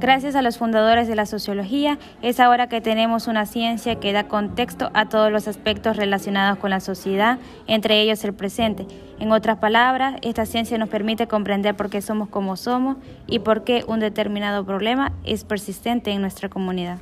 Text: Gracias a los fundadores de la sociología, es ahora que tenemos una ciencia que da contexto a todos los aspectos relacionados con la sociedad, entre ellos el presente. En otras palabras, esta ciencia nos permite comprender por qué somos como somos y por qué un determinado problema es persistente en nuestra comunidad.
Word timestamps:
Gracias 0.00 0.36
a 0.36 0.42
los 0.42 0.58
fundadores 0.58 1.08
de 1.08 1.16
la 1.16 1.26
sociología, 1.26 1.98
es 2.22 2.38
ahora 2.38 2.68
que 2.68 2.80
tenemos 2.80 3.26
una 3.26 3.46
ciencia 3.46 3.96
que 3.96 4.12
da 4.12 4.28
contexto 4.28 4.90
a 4.94 5.08
todos 5.08 5.32
los 5.32 5.48
aspectos 5.48 5.96
relacionados 5.96 6.60
con 6.60 6.70
la 6.70 6.78
sociedad, 6.78 7.40
entre 7.66 8.00
ellos 8.00 8.22
el 8.22 8.32
presente. 8.32 8.86
En 9.18 9.32
otras 9.32 9.58
palabras, 9.58 10.14
esta 10.22 10.46
ciencia 10.46 10.78
nos 10.78 10.88
permite 10.88 11.26
comprender 11.26 11.74
por 11.74 11.90
qué 11.90 12.00
somos 12.00 12.28
como 12.28 12.56
somos 12.56 12.96
y 13.26 13.40
por 13.40 13.64
qué 13.64 13.84
un 13.88 13.98
determinado 13.98 14.64
problema 14.64 15.10
es 15.24 15.42
persistente 15.42 16.12
en 16.12 16.20
nuestra 16.20 16.48
comunidad. 16.48 16.98